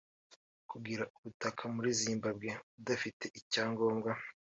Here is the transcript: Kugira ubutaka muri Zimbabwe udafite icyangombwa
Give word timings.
Kugira 0.69 1.03
ubutaka 1.17 1.63
muri 1.75 1.89
Zimbabwe 2.01 2.49
udafite 2.79 3.25
icyangombwa 3.39 4.11